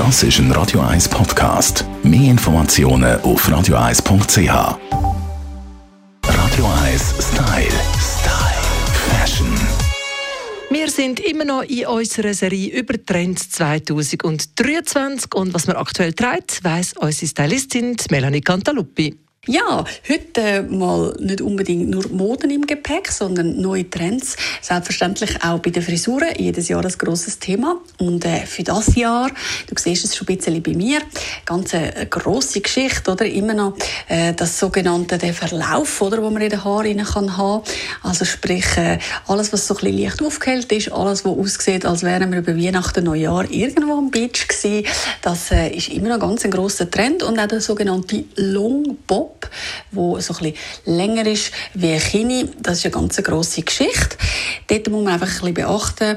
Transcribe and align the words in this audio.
Das 0.00 0.22
ist 0.22 0.38
ein 0.38 0.50
Radio 0.52 0.80
1 0.80 1.10
Podcast. 1.10 1.84
Mehr 2.02 2.30
Informationen 2.30 3.20
auf 3.20 3.46
radio1.ch. 3.46 4.48
Radio 6.24 6.66
1 6.86 7.14
Style. 7.20 7.68
Wir 10.70 10.88
sind 10.88 11.20
immer 11.20 11.44
noch 11.44 11.64
in 11.64 11.86
unserer 11.86 12.32
Serie 12.32 12.70
über 12.80 12.94
Trends 13.04 13.50
2023 13.50 15.34
und 15.34 15.52
was 15.52 15.66
wir 15.66 15.76
aktuell 15.76 16.14
trägt, 16.14 16.64
weiss 16.64 16.94
unsere 16.96 17.26
Stylistin 17.26 17.94
Melanie 18.10 18.40
Cantaluppi. 18.40 19.18
Ja, 19.46 19.86
heute 20.06 20.40
äh, 20.42 20.60
mal 20.60 21.16
nicht 21.18 21.40
unbedingt 21.40 21.88
nur 21.88 22.06
Moden 22.10 22.50
im 22.50 22.66
Gepäck, 22.66 23.10
sondern 23.10 23.58
neue 23.58 23.88
Trends. 23.88 24.36
Selbstverständlich 24.60 25.42
auch 25.42 25.60
bei 25.60 25.70
den 25.70 25.82
Frisuren. 25.82 26.28
Jedes 26.36 26.68
Jahr 26.68 26.84
ein 26.84 26.92
grosses 26.98 27.38
Thema. 27.38 27.80
Und 27.98 28.26
äh, 28.26 28.44
für 28.44 28.64
das 28.64 28.94
Jahr, 28.96 29.30
du 29.66 29.74
siehst 29.78 30.04
es 30.04 30.14
schon 30.14 30.28
ein 30.28 30.36
bisschen 30.36 30.62
bei 30.62 30.74
mir, 30.74 31.00
ganz 31.46 31.74
eine 31.74 32.06
grosse 32.10 32.60
Geschichte, 32.60 33.10
oder? 33.10 33.24
Immer 33.24 33.54
noch 33.54 33.76
äh, 34.08 34.34
das 34.34 34.58
sogenannte 34.58 35.16
der 35.16 35.32
Verlauf, 35.32 36.02
oder? 36.02 36.22
Wo 36.22 36.28
man 36.28 36.42
in 36.42 36.50
den 36.50 36.62
Haaren 36.62 37.02
kann 37.02 37.38
haben. 37.38 37.64
Also 38.02 38.26
sprich, 38.26 38.76
äh, 38.76 38.98
alles, 39.26 39.54
was 39.54 39.66
so 39.66 39.74
ein 39.74 39.80
bisschen 39.80 39.98
leicht 40.00 40.22
aufgehellt 40.22 40.70
ist, 40.70 40.92
alles, 40.92 41.24
was 41.24 41.32
aussieht, 41.32 41.86
als 41.86 42.02
wären 42.02 42.30
wir 42.30 42.40
über 42.40 42.58
Weihnachten, 42.58 43.04
Neujahr 43.04 43.50
irgendwo 43.50 43.94
am 43.94 44.10
Beach 44.10 44.46
gewesen. 44.46 44.86
Das 45.22 45.50
äh, 45.50 45.70
ist 45.70 45.88
immer 45.88 46.10
noch 46.10 46.20
ganz 46.20 46.44
ein 46.44 46.50
grosser 46.50 46.90
Trend. 46.90 47.22
Und 47.22 47.38
auch 47.38 47.48
der 47.48 47.62
sogenannte 47.62 48.24
Long 48.36 48.98
Bob 49.06 49.39
Wo 49.90 50.18
so 50.20 50.34
ein 50.34 50.52
bisschen 50.52 50.96
länger 50.96 51.26
ist 51.26 51.52
wie 51.74 51.92
ein 51.92 52.00
Kini. 52.00 52.48
Das 52.58 52.78
ist 52.78 52.84
eine 52.86 52.92
ganz 52.92 53.16
grosse 53.22 53.62
Geschichte. 53.62 54.16
Dort 54.70 54.88
muss 54.88 55.02
man 55.02 55.14
einfach 55.14 55.26
ein 55.26 55.32
bisschen 55.32 55.54
beachten, 55.54 56.16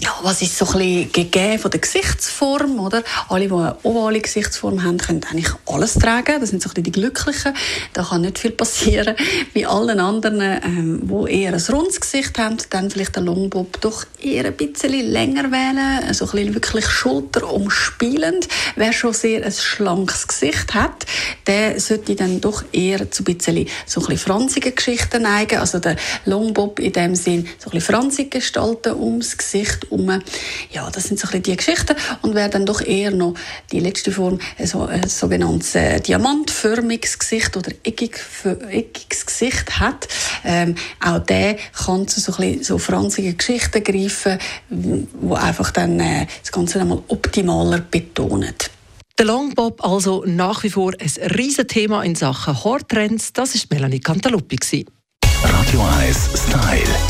ja, 0.00 0.10
was 0.22 0.40
ist 0.40 0.56
so 0.56 0.64
ein 0.68 0.72
bisschen 0.72 1.12
gegeben 1.12 1.58
von 1.58 1.70
der 1.70 1.80
Gesichtsform, 1.80 2.80
oder? 2.80 3.02
Alle, 3.28 3.46
die 3.46 3.52
eine 3.52 3.76
ovale 3.82 4.20
Gesichtsform 4.20 4.82
haben, 4.82 4.96
können 4.96 5.20
eigentlich 5.30 5.52
alles 5.66 5.94
tragen. 5.94 6.40
Das 6.40 6.48
sind 6.48 6.62
so 6.62 6.70
ein 6.70 6.74
bisschen 6.74 6.84
die 6.84 6.92
Glücklichen. 6.92 7.52
Da 7.92 8.02
kann 8.04 8.22
nicht 8.22 8.38
viel 8.38 8.52
passieren. 8.52 9.14
Wie 9.52 9.66
allen 9.66 10.00
anderen, 10.00 10.40
ähm, 10.40 11.00
die 11.02 11.42
eher 11.42 11.52
ein 11.52 11.62
rundes 11.70 12.00
Gesicht 12.00 12.38
haben, 12.38 12.56
dann 12.70 12.90
vielleicht 12.90 13.16
den 13.16 13.26
Longbob 13.26 13.82
doch 13.82 14.06
eher 14.18 14.46
ein 14.46 14.56
bisschen 14.56 14.92
länger 14.92 15.50
wählen. 15.50 16.14
So 16.14 16.24
ein 16.24 16.30
bisschen 16.30 16.54
wirklich 16.54 16.86
schulterumspielend. 16.86 18.48
Wer 18.76 18.94
schon 18.94 19.12
sehr 19.12 19.44
ein 19.44 19.52
schlankes 19.52 20.26
Gesicht 20.26 20.72
hat, 20.72 21.04
der 21.46 21.78
sollte 21.80 22.16
dann 22.16 22.40
doch 22.40 22.64
eher 22.72 23.10
zu 23.10 23.24
ein 23.24 23.36
bisschen, 23.36 23.68
so 23.84 24.00
ein 24.00 24.06
bisschen 24.06 24.18
franzigen 24.18 24.74
Geschichten 24.74 25.22
neigen. 25.22 25.58
Also 25.58 25.80
der 25.80 25.96
Longbob 26.24 26.78
in 26.78 26.92
dem 26.92 27.14
Sinn 27.14 27.46
so 27.58 27.68
ein 27.68 27.72
bisschen 27.72 27.89
franzig 27.90 28.30
gestalten 28.30 28.94
ums 28.94 29.36
Gesicht 29.36 29.84
herum. 29.90 30.22
Ja, 30.70 30.90
das 30.90 31.04
sind 31.04 31.18
so 31.18 31.26
ein 31.26 31.30
bisschen 31.30 31.42
die 31.42 31.56
Geschichten. 31.56 31.96
Und 32.22 32.34
wer 32.34 32.48
dann 32.48 32.66
doch 32.66 32.80
eher 32.80 33.10
noch 33.10 33.34
die 33.72 33.80
letzte 33.80 34.12
Form, 34.12 34.38
so 34.64 34.84
ein 34.86 35.08
sogenanntes 35.08 35.74
äh, 35.74 36.00
diamantförmiges 36.00 37.18
Gesicht 37.18 37.56
oder 37.56 37.70
eckig, 37.84 38.20
eckiges 38.44 39.26
Gesicht 39.26 39.80
hat, 39.80 40.08
ähm, 40.44 40.74
auch 41.04 41.18
der 41.20 41.56
kann 41.84 42.08
zu 42.08 42.20
so, 42.20 42.32
ein 42.32 42.38
bisschen 42.38 42.64
so 42.64 42.78
franzigen 42.78 43.36
Geschichten 43.36 43.82
greifen, 43.82 44.38
wo 44.68 45.34
einfach 45.34 45.70
dann 45.70 45.98
äh, 46.00 46.26
das 46.40 46.52
Ganze 46.52 46.80
einmal 46.80 47.02
optimaler 47.08 47.80
betonen. 47.80 48.54
Der 49.18 49.26
Longbob 49.26 49.84
also 49.84 50.24
nach 50.26 50.62
wie 50.62 50.70
vor 50.70 50.92
ein 50.98 51.30
Riesenthema 51.32 52.02
in 52.04 52.14
Sachen 52.14 52.64
Haartrends. 52.64 53.34
Das 53.34 53.54
ist 53.54 53.70
Melanie 53.70 54.00
Cantaluppi. 54.00 54.58
Radio 55.42 55.82
1 55.82 56.16
Style. 56.16 56.86
Style. 56.86 57.09